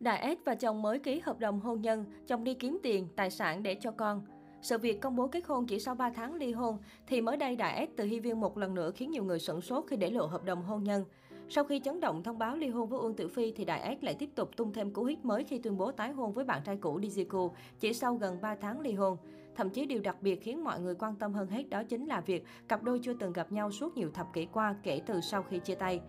Đại 0.00 0.36
S 0.36 0.44
và 0.44 0.54
chồng 0.54 0.82
mới 0.82 0.98
ký 0.98 1.20
hợp 1.20 1.38
đồng 1.38 1.60
hôn 1.60 1.80
nhân, 1.80 2.04
chồng 2.26 2.44
đi 2.44 2.54
kiếm 2.54 2.78
tiền, 2.82 3.08
tài 3.16 3.30
sản 3.30 3.62
để 3.62 3.74
cho 3.74 3.90
con. 3.90 4.22
Sự 4.62 4.78
việc 4.78 5.00
công 5.00 5.16
bố 5.16 5.26
kết 5.26 5.46
hôn 5.46 5.66
chỉ 5.66 5.78
sau 5.78 5.94
3 5.94 6.10
tháng 6.10 6.34
ly 6.34 6.52
hôn 6.52 6.78
thì 7.06 7.20
mới 7.20 7.36
đây 7.36 7.56
Đại 7.56 7.86
S 7.86 7.96
từ 7.96 8.04
Hy 8.04 8.20
Viên 8.20 8.40
một 8.40 8.58
lần 8.58 8.74
nữa 8.74 8.90
khiến 8.94 9.10
nhiều 9.10 9.24
người 9.24 9.38
sửng 9.38 9.60
sốt 9.60 9.84
khi 9.88 9.96
để 9.96 10.10
lộ 10.10 10.26
hợp 10.26 10.44
đồng 10.44 10.62
hôn 10.62 10.84
nhân. 10.84 11.04
Sau 11.48 11.64
khi 11.64 11.80
chấn 11.80 12.00
động 12.00 12.22
thông 12.22 12.38
báo 12.38 12.56
ly 12.56 12.68
hôn 12.68 12.88
với 12.88 13.00
Uông 13.00 13.14
Tử 13.14 13.28
Phi 13.28 13.52
thì 13.52 13.64
Đại 13.64 13.96
S 14.00 14.04
lại 14.04 14.14
tiếp 14.14 14.30
tục 14.34 14.56
tung 14.56 14.72
thêm 14.72 14.92
cú 14.92 15.04
hít 15.04 15.24
mới 15.24 15.44
khi 15.44 15.58
tuyên 15.58 15.76
bố 15.76 15.92
tái 15.92 16.12
hôn 16.12 16.32
với 16.32 16.44
bạn 16.44 16.62
trai 16.64 16.76
cũ 16.76 17.00
Dizico 17.00 17.50
chỉ 17.80 17.92
sau 17.92 18.14
gần 18.14 18.40
3 18.40 18.54
tháng 18.54 18.80
ly 18.80 18.92
hôn. 18.92 19.16
Thậm 19.56 19.70
chí 19.70 19.86
điều 19.86 20.00
đặc 20.00 20.16
biệt 20.22 20.42
khiến 20.42 20.64
mọi 20.64 20.80
người 20.80 20.94
quan 20.94 21.16
tâm 21.16 21.32
hơn 21.32 21.48
hết 21.48 21.68
đó 21.68 21.82
chính 21.82 22.06
là 22.06 22.20
việc 22.20 22.44
cặp 22.68 22.82
đôi 22.82 23.00
chưa 23.02 23.14
từng 23.14 23.32
gặp 23.32 23.52
nhau 23.52 23.70
suốt 23.70 23.96
nhiều 23.96 24.10
thập 24.10 24.32
kỷ 24.32 24.46
qua 24.52 24.74
kể 24.82 25.00
từ 25.06 25.20
sau 25.20 25.42
khi 25.42 25.58
chia 25.58 25.74
tay. 25.74 26.00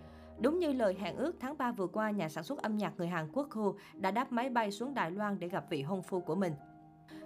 Đúng 0.41 0.59
như 0.59 0.73
lời 0.73 0.95
hẹn 0.99 1.15
ước, 1.15 1.35
tháng 1.39 1.57
3 1.57 1.71
vừa 1.71 1.87
qua, 1.87 2.11
nhà 2.11 2.29
sản 2.29 2.43
xuất 2.43 2.61
âm 2.61 2.77
nhạc 2.77 2.93
người 2.97 3.07
Hàn 3.07 3.27
Quốc 3.33 3.51
Hu 3.51 3.73
đã 3.93 4.11
đáp 4.11 4.31
máy 4.31 4.49
bay 4.49 4.71
xuống 4.71 4.93
Đài 4.93 5.11
Loan 5.11 5.39
để 5.39 5.47
gặp 5.47 5.65
vị 5.69 5.81
hôn 5.81 6.01
phu 6.01 6.19
của 6.19 6.35
mình. 6.35 6.53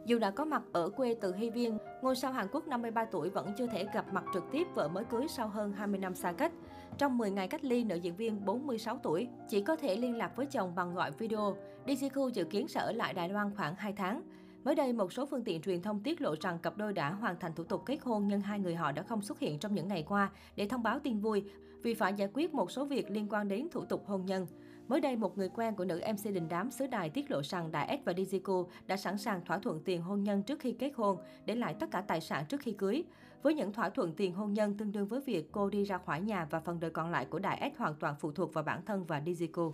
Dù 0.05 0.19
đã 0.19 0.31
có 0.31 0.45
mặt 0.45 0.61
ở 0.73 0.89
quê 0.89 1.15
từ 1.21 1.35
Hy 1.35 1.49
Viên, 1.49 1.77
ngôi 2.01 2.15
sao 2.15 2.31
Hàn 2.31 2.47
Quốc 2.51 2.67
53 2.67 3.05
tuổi 3.05 3.29
vẫn 3.29 3.53
chưa 3.57 3.67
thể 3.67 3.85
gặp 3.93 4.13
mặt 4.13 4.23
trực 4.33 4.43
tiếp 4.51 4.67
vợ 4.75 4.87
mới 4.87 5.03
cưới 5.03 5.27
sau 5.29 5.47
hơn 5.47 5.73
20 5.73 5.99
năm 5.99 6.15
xa 6.15 6.31
cách. 6.31 6.51
Trong 6.97 7.17
10 7.17 7.31
ngày 7.31 7.47
cách 7.47 7.63
ly, 7.63 7.83
nữ 7.83 7.95
diễn 7.95 8.15
viên 8.15 8.45
46 8.45 8.97
tuổi 9.03 9.27
chỉ 9.49 9.61
có 9.61 9.75
thể 9.75 9.95
liên 9.95 10.17
lạc 10.17 10.35
với 10.35 10.45
chồng 10.45 10.75
bằng 10.75 10.95
gọi 10.95 11.11
video. 11.11 11.55
DJQ 11.85 12.29
dự 12.29 12.43
kiến 12.43 12.67
sẽ 12.67 12.79
ở 12.79 12.91
lại 12.91 13.13
Đài 13.13 13.29
Loan 13.29 13.55
khoảng 13.55 13.75
2 13.75 13.93
tháng. 13.93 14.21
Mới 14.63 14.75
đây, 14.75 14.93
một 14.93 15.13
số 15.13 15.25
phương 15.25 15.43
tiện 15.43 15.61
truyền 15.61 15.81
thông 15.81 15.99
tiết 15.99 16.21
lộ 16.21 16.35
rằng 16.41 16.59
cặp 16.59 16.77
đôi 16.77 16.93
đã 16.93 17.09
hoàn 17.09 17.39
thành 17.39 17.53
thủ 17.55 17.63
tục 17.63 17.83
kết 17.85 17.97
hôn 18.01 18.27
nhưng 18.27 18.41
hai 18.41 18.59
người 18.59 18.75
họ 18.75 18.91
đã 18.91 19.03
không 19.03 19.21
xuất 19.21 19.39
hiện 19.39 19.59
trong 19.59 19.75
những 19.75 19.87
ngày 19.87 20.05
qua 20.07 20.29
để 20.55 20.67
thông 20.67 20.83
báo 20.83 20.99
tin 20.99 21.19
vui 21.19 21.43
vì 21.81 21.93
phải 21.93 22.13
giải 22.13 22.29
quyết 22.33 22.53
một 22.53 22.71
số 22.71 22.85
việc 22.85 23.11
liên 23.11 23.27
quan 23.29 23.47
đến 23.47 23.67
thủ 23.71 23.85
tục 23.85 24.03
hôn 24.07 24.25
nhân. 24.25 24.47
Mới 24.87 25.01
đây, 25.01 25.15
một 25.15 25.37
người 25.37 25.49
quen 25.49 25.75
của 25.75 25.85
nữ 25.85 26.01
MC 26.13 26.33
đình 26.33 26.47
đám 26.49 26.71
xứ 26.71 26.87
đài 26.87 27.09
tiết 27.09 27.31
lộ 27.31 27.41
rằng 27.43 27.71
Đại 27.71 27.99
S 28.01 28.05
và 28.05 28.13
Dizico 28.13 28.67
đã 28.87 28.97
sẵn 28.97 29.17
sàng 29.17 29.45
thỏa 29.45 29.57
thuận 29.59 29.79
tiền 29.83 30.01
hôn 30.01 30.23
nhân 30.23 30.43
trước 30.43 30.59
khi 30.59 30.71
kết 30.71 30.91
hôn, 30.95 31.17
để 31.45 31.55
lại 31.55 31.75
tất 31.79 31.91
cả 31.91 32.03
tài 32.07 32.21
sản 32.21 32.45
trước 32.49 32.61
khi 32.61 32.71
cưới. 32.71 33.03
Với 33.41 33.53
những 33.53 33.73
thỏa 33.73 33.89
thuận 33.89 34.13
tiền 34.13 34.33
hôn 34.33 34.53
nhân 34.53 34.77
tương 34.77 34.91
đương 34.91 35.07
với 35.07 35.21
việc 35.21 35.51
cô 35.51 35.69
đi 35.69 35.83
ra 35.83 35.97
khỏi 35.97 36.21
nhà 36.21 36.47
và 36.49 36.59
phần 36.59 36.79
đời 36.79 36.91
còn 36.91 37.11
lại 37.11 37.25
của 37.25 37.39
Đại 37.39 37.71
S 37.75 37.79
hoàn 37.79 37.95
toàn 37.95 38.15
phụ 38.19 38.31
thuộc 38.31 38.53
vào 38.53 38.63
bản 38.63 38.85
thân 38.85 39.05
và 39.05 39.21
Dizico. 39.25 39.71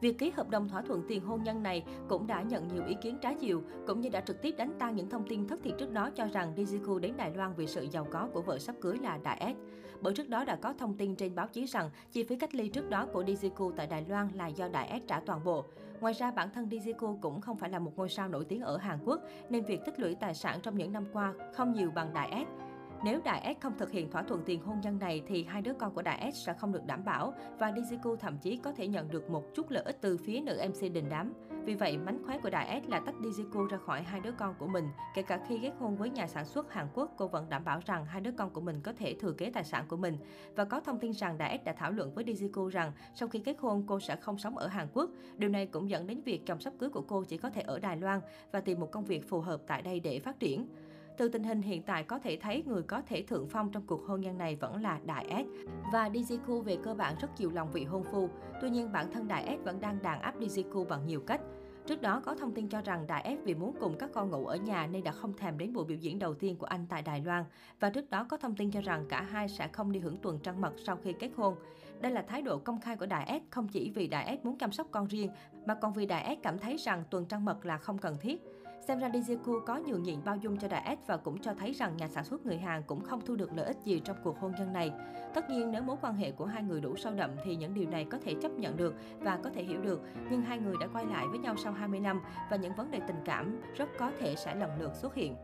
Việc 0.00 0.18
ký 0.18 0.30
hợp 0.30 0.50
đồng 0.50 0.68
thỏa 0.68 0.82
thuận 0.82 1.02
tiền 1.08 1.24
hôn 1.24 1.42
nhân 1.42 1.62
này 1.62 1.84
cũng 2.08 2.26
đã 2.26 2.42
nhận 2.42 2.68
nhiều 2.68 2.84
ý 2.86 2.96
kiến 3.02 3.18
trái 3.22 3.34
chiều, 3.40 3.62
cũng 3.86 4.00
như 4.00 4.08
đã 4.08 4.20
trực 4.20 4.42
tiếp 4.42 4.54
đánh 4.58 4.72
tan 4.78 4.96
những 4.96 5.10
thông 5.10 5.28
tin 5.28 5.48
thất 5.48 5.60
thiệt 5.62 5.74
trước 5.78 5.92
đó 5.92 6.10
cho 6.10 6.26
rằng 6.26 6.52
Dijiku 6.56 6.98
đến 6.98 7.16
Đài 7.16 7.34
Loan 7.34 7.54
vì 7.56 7.66
sự 7.66 7.82
giàu 7.82 8.06
có 8.10 8.28
của 8.32 8.42
vợ 8.42 8.58
sắp 8.58 8.76
cưới 8.80 8.98
là 9.02 9.18
Đại 9.22 9.54
S. 9.56 9.80
Bởi 10.00 10.14
trước 10.14 10.28
đó 10.28 10.44
đã 10.44 10.56
có 10.56 10.72
thông 10.72 10.94
tin 10.94 11.16
trên 11.16 11.34
báo 11.34 11.48
chí 11.52 11.66
rằng 11.66 11.90
chi 12.12 12.24
phí 12.24 12.36
cách 12.36 12.54
ly 12.54 12.68
trước 12.68 12.90
đó 12.90 13.06
của 13.12 13.22
Dijiku 13.22 13.72
tại 13.76 13.86
Đài 13.86 14.04
Loan 14.08 14.28
là 14.34 14.46
do 14.46 14.68
Đại 14.68 15.00
S 15.00 15.08
trả 15.08 15.20
toàn 15.20 15.44
bộ. 15.44 15.64
Ngoài 16.00 16.14
ra, 16.14 16.30
bản 16.30 16.48
thân 16.54 16.68
Dijiku 16.68 17.18
cũng 17.20 17.40
không 17.40 17.56
phải 17.56 17.70
là 17.70 17.78
một 17.78 17.92
ngôi 17.96 18.08
sao 18.08 18.28
nổi 18.28 18.44
tiếng 18.44 18.60
ở 18.60 18.76
Hàn 18.76 18.98
Quốc, 19.04 19.20
nên 19.50 19.64
việc 19.64 19.80
tích 19.86 20.00
lũy 20.00 20.14
tài 20.14 20.34
sản 20.34 20.58
trong 20.62 20.76
những 20.76 20.92
năm 20.92 21.04
qua 21.12 21.34
không 21.54 21.72
nhiều 21.72 21.90
bằng 21.90 22.12
Đại 22.14 22.46
S. 22.46 22.69
Nếu 23.04 23.20
Đại 23.24 23.56
S 23.60 23.62
không 23.62 23.78
thực 23.78 23.90
hiện 23.90 24.10
thỏa 24.10 24.22
thuận 24.22 24.42
tiền 24.44 24.60
hôn 24.62 24.80
nhân 24.80 24.98
này 24.98 25.22
thì 25.26 25.44
hai 25.44 25.62
đứa 25.62 25.72
con 25.72 25.94
của 25.94 26.02
Đại 26.02 26.32
S 26.32 26.46
sẽ 26.46 26.52
không 26.52 26.72
được 26.72 26.84
đảm 26.86 27.04
bảo 27.04 27.34
và 27.58 27.70
Dizuku 27.70 28.16
thậm 28.16 28.38
chí 28.38 28.56
có 28.56 28.72
thể 28.72 28.86
nhận 28.86 29.10
được 29.10 29.30
một 29.30 29.44
chút 29.54 29.70
lợi 29.70 29.82
ích 29.82 29.98
từ 30.00 30.16
phía 30.16 30.40
nữ 30.40 30.60
MC 30.68 30.92
đình 30.92 31.08
đám. 31.10 31.32
Vì 31.64 31.74
vậy, 31.74 31.98
mánh 31.98 32.22
khóe 32.26 32.38
của 32.38 32.50
Đại 32.50 32.82
S 32.86 32.90
là 32.90 33.00
tách 33.00 33.14
Dizuku 33.20 33.66
ra 33.66 33.78
khỏi 33.78 34.02
hai 34.02 34.20
đứa 34.20 34.32
con 34.32 34.54
của 34.58 34.66
mình. 34.66 34.88
Kể 35.14 35.22
cả 35.22 35.40
khi 35.48 35.58
kết 35.62 35.72
hôn 35.78 35.96
với 35.96 36.10
nhà 36.10 36.26
sản 36.26 36.44
xuất 36.44 36.72
Hàn 36.72 36.86
Quốc, 36.94 37.10
cô 37.16 37.28
vẫn 37.28 37.48
đảm 37.48 37.64
bảo 37.64 37.80
rằng 37.86 38.04
hai 38.04 38.20
đứa 38.20 38.32
con 38.32 38.50
của 38.50 38.60
mình 38.60 38.80
có 38.80 38.92
thể 38.92 39.14
thừa 39.20 39.32
kế 39.32 39.50
tài 39.50 39.64
sản 39.64 39.84
của 39.88 39.96
mình. 39.96 40.16
Và 40.56 40.64
có 40.64 40.80
thông 40.80 40.98
tin 40.98 41.12
rằng 41.12 41.38
Đại 41.38 41.58
S 41.62 41.66
đã 41.66 41.72
thảo 41.72 41.90
luận 41.90 42.14
với 42.14 42.24
Dizuku 42.24 42.68
rằng 42.68 42.92
sau 43.14 43.28
khi 43.28 43.38
kết 43.38 43.56
hôn 43.58 43.84
cô 43.86 44.00
sẽ 44.00 44.16
không 44.16 44.38
sống 44.38 44.58
ở 44.58 44.66
Hàn 44.66 44.88
Quốc. 44.92 45.10
Điều 45.36 45.50
này 45.50 45.66
cũng 45.66 45.90
dẫn 45.90 46.06
đến 46.06 46.20
việc 46.22 46.46
chồng 46.46 46.60
sắp 46.60 46.72
cưới 46.78 46.90
của 46.90 47.02
cô 47.02 47.24
chỉ 47.24 47.36
có 47.36 47.50
thể 47.50 47.60
ở 47.62 47.78
Đài 47.78 47.96
Loan 47.96 48.20
và 48.52 48.60
tìm 48.60 48.80
một 48.80 48.90
công 48.90 49.04
việc 49.04 49.28
phù 49.28 49.40
hợp 49.40 49.60
tại 49.66 49.82
đây 49.82 50.00
để 50.00 50.20
phát 50.20 50.40
triển. 50.40 50.66
Từ 51.16 51.28
tình 51.28 51.44
hình 51.44 51.62
hiện 51.62 51.82
tại 51.82 52.04
có 52.04 52.18
thể 52.18 52.38
thấy 52.40 52.62
người 52.66 52.82
có 52.82 53.02
thể 53.06 53.22
thượng 53.22 53.48
phong 53.48 53.72
trong 53.72 53.86
cuộc 53.86 54.06
hôn 54.06 54.20
nhân 54.20 54.38
này 54.38 54.56
vẫn 54.56 54.82
là 54.82 55.00
Đại 55.04 55.26
S. 55.28 55.68
Và 55.92 56.08
Dijiku 56.08 56.62
về 56.62 56.78
cơ 56.82 56.94
bản 56.94 57.14
rất 57.20 57.28
chiều 57.36 57.50
lòng 57.50 57.70
vị 57.72 57.84
hôn 57.84 58.04
phu. 58.12 58.28
Tuy 58.60 58.70
nhiên, 58.70 58.92
bản 58.92 59.12
thân 59.12 59.28
Đại 59.28 59.58
S 59.60 59.64
vẫn 59.64 59.80
đang 59.80 60.02
đàn 60.02 60.20
áp 60.20 60.34
Dijiku 60.40 60.84
bằng 60.84 61.06
nhiều 61.06 61.20
cách. 61.20 61.40
Trước 61.86 62.02
đó, 62.02 62.22
có 62.24 62.34
thông 62.34 62.54
tin 62.54 62.68
cho 62.68 62.80
rằng 62.80 63.06
Đại 63.06 63.36
S 63.40 63.44
vì 63.44 63.54
muốn 63.54 63.76
cùng 63.80 63.98
các 63.98 64.10
con 64.12 64.30
ngủ 64.30 64.46
ở 64.46 64.56
nhà 64.56 64.86
nên 64.86 65.04
đã 65.04 65.12
không 65.12 65.36
thèm 65.36 65.58
đến 65.58 65.72
buổi 65.72 65.84
biểu 65.84 65.96
diễn 65.96 66.18
đầu 66.18 66.34
tiên 66.34 66.56
của 66.56 66.66
anh 66.66 66.86
tại 66.88 67.02
Đài 67.02 67.20
Loan. 67.20 67.44
Và 67.80 67.90
trước 67.90 68.10
đó, 68.10 68.26
có 68.28 68.36
thông 68.36 68.56
tin 68.56 68.70
cho 68.70 68.80
rằng 68.80 69.04
cả 69.08 69.22
hai 69.22 69.48
sẽ 69.48 69.68
không 69.68 69.92
đi 69.92 70.00
hưởng 70.00 70.16
tuần 70.16 70.38
trăng 70.42 70.60
mật 70.60 70.72
sau 70.86 70.96
khi 70.96 71.12
kết 71.12 71.30
hôn. 71.36 71.54
Đây 72.00 72.12
là 72.12 72.22
thái 72.22 72.42
độ 72.42 72.58
công 72.58 72.80
khai 72.80 72.96
của 72.96 73.06
Đại 73.06 73.40
S, 73.40 73.50
không 73.54 73.68
chỉ 73.68 73.90
vì 73.94 74.06
Đại 74.06 74.38
S 74.42 74.46
muốn 74.46 74.58
chăm 74.58 74.72
sóc 74.72 74.86
con 74.90 75.06
riêng, 75.06 75.30
mà 75.66 75.74
còn 75.74 75.92
vì 75.92 76.06
Đại 76.06 76.36
S 76.36 76.42
cảm 76.42 76.58
thấy 76.58 76.76
rằng 76.76 77.04
tuần 77.10 77.26
trăng 77.26 77.44
mật 77.44 77.66
là 77.66 77.78
không 77.78 77.98
cần 77.98 78.16
thiết. 78.20 78.42
Xem 78.80 78.98
ra 78.98 79.08
Diziku 79.08 79.60
có 79.66 79.76
nhường 79.76 80.02
nhịn 80.02 80.24
bao 80.24 80.36
dung 80.36 80.58
cho 80.58 80.68
Đại 80.68 80.96
S 80.96 81.06
và 81.06 81.16
cũng 81.16 81.38
cho 81.38 81.54
thấy 81.54 81.72
rằng 81.72 81.96
nhà 81.96 82.08
sản 82.08 82.24
xuất 82.24 82.46
người 82.46 82.58
Hàn 82.58 82.82
cũng 82.86 83.00
không 83.00 83.20
thu 83.26 83.36
được 83.36 83.52
lợi 83.52 83.66
ích 83.66 83.76
gì 83.84 84.00
trong 84.04 84.16
cuộc 84.24 84.40
hôn 84.40 84.52
nhân 84.58 84.72
này. 84.72 84.92
Tất 85.34 85.50
nhiên 85.50 85.70
nếu 85.70 85.82
mối 85.82 85.96
quan 86.00 86.14
hệ 86.14 86.32
của 86.32 86.46
hai 86.46 86.62
người 86.62 86.80
đủ 86.80 86.96
sâu 86.96 87.14
đậm 87.14 87.30
thì 87.44 87.56
những 87.56 87.74
điều 87.74 87.90
này 87.90 88.04
có 88.04 88.18
thể 88.24 88.34
chấp 88.42 88.52
nhận 88.52 88.76
được 88.76 88.94
và 89.18 89.38
có 89.44 89.50
thể 89.54 89.62
hiểu 89.62 89.80
được, 89.80 90.00
nhưng 90.30 90.42
hai 90.42 90.58
người 90.58 90.74
đã 90.80 90.86
quay 90.92 91.06
lại 91.06 91.26
với 91.28 91.38
nhau 91.38 91.54
sau 91.56 91.72
20 91.72 92.00
năm 92.00 92.20
và 92.50 92.56
những 92.56 92.74
vấn 92.74 92.90
đề 92.90 93.00
tình 93.06 93.20
cảm 93.24 93.60
rất 93.76 93.88
có 93.98 94.10
thể 94.20 94.36
sẽ 94.36 94.54
lần 94.54 94.70
lượt 94.80 94.94
xuất 94.94 95.14
hiện. 95.14 95.36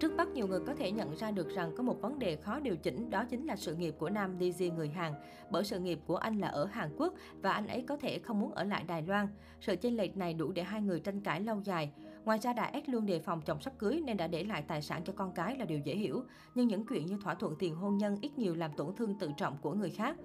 Trước 0.00 0.12
mắt, 0.12 0.28
nhiều 0.28 0.46
người 0.46 0.60
có 0.66 0.74
thể 0.74 0.90
nhận 0.90 1.16
ra 1.16 1.30
được 1.30 1.54
rằng 1.54 1.72
có 1.76 1.82
một 1.82 2.00
vấn 2.00 2.18
đề 2.18 2.36
khó 2.36 2.60
điều 2.60 2.76
chỉnh, 2.76 3.10
đó 3.10 3.24
chính 3.30 3.46
là 3.46 3.56
sự 3.56 3.74
nghiệp 3.74 3.94
của 3.98 4.10
nam 4.10 4.38
DJ 4.38 4.74
người 4.74 4.88
Hàn. 4.88 5.12
Bởi 5.50 5.64
sự 5.64 5.78
nghiệp 5.78 5.98
của 6.06 6.16
anh 6.16 6.38
là 6.38 6.48
ở 6.48 6.64
Hàn 6.64 6.90
Quốc 6.96 7.14
và 7.42 7.52
anh 7.52 7.66
ấy 7.66 7.84
có 7.88 7.96
thể 7.96 8.18
không 8.18 8.40
muốn 8.40 8.52
ở 8.52 8.64
lại 8.64 8.84
Đài 8.88 9.02
Loan. 9.02 9.28
Sự 9.60 9.76
chênh 9.76 9.96
lệch 9.96 10.16
này 10.16 10.34
đủ 10.34 10.52
để 10.52 10.62
hai 10.62 10.82
người 10.82 11.00
tranh 11.00 11.20
cãi 11.20 11.40
lâu 11.40 11.60
dài. 11.64 11.90
Ngoài 12.24 12.38
ra, 12.38 12.52
Đại 12.52 12.82
S 12.86 12.90
luôn 12.90 13.06
đề 13.06 13.20
phòng 13.20 13.40
chồng 13.44 13.60
sắp 13.60 13.78
cưới 13.78 14.00
nên 14.06 14.16
đã 14.16 14.26
để 14.26 14.44
lại 14.44 14.62
tài 14.68 14.82
sản 14.82 15.02
cho 15.04 15.12
con 15.12 15.32
cái 15.32 15.56
là 15.56 15.64
điều 15.64 15.78
dễ 15.78 15.94
hiểu. 15.94 16.22
Nhưng 16.54 16.68
những 16.68 16.86
chuyện 16.86 17.06
như 17.06 17.16
thỏa 17.22 17.34
thuận 17.34 17.56
tiền 17.58 17.74
hôn 17.74 17.98
nhân 17.98 18.16
ít 18.20 18.38
nhiều 18.38 18.54
làm 18.54 18.72
tổn 18.72 18.96
thương 18.96 19.14
tự 19.18 19.30
trọng 19.36 19.56
của 19.62 19.74
người 19.74 19.90
khác. 19.90 20.16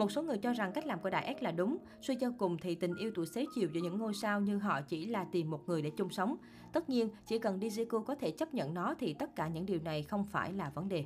Một 0.00 0.12
số 0.12 0.22
người 0.22 0.38
cho 0.38 0.52
rằng 0.52 0.72
cách 0.72 0.86
làm 0.86 1.00
của 1.00 1.10
Đại 1.10 1.36
S 1.40 1.42
là 1.42 1.50
đúng. 1.50 1.78
Suy 2.00 2.14
cho 2.14 2.32
cùng 2.38 2.58
thì 2.58 2.74
tình 2.74 2.96
yêu 2.96 3.10
tuổi 3.14 3.26
xế 3.26 3.46
chiều 3.54 3.68
giữa 3.72 3.80
những 3.80 3.98
ngôi 3.98 4.14
sao 4.14 4.40
như 4.40 4.58
họ 4.58 4.80
chỉ 4.80 5.06
là 5.06 5.24
tìm 5.32 5.50
một 5.50 5.68
người 5.68 5.82
để 5.82 5.90
chung 5.96 6.10
sống. 6.10 6.36
Tất 6.72 6.90
nhiên, 6.90 7.08
chỉ 7.26 7.38
cần 7.38 7.60
Dizico 7.60 8.02
có 8.02 8.14
thể 8.14 8.30
chấp 8.30 8.54
nhận 8.54 8.74
nó 8.74 8.94
thì 8.98 9.14
tất 9.14 9.36
cả 9.36 9.48
những 9.48 9.66
điều 9.66 9.80
này 9.84 10.02
không 10.02 10.24
phải 10.24 10.52
là 10.52 10.70
vấn 10.74 10.88
đề. 10.88 11.04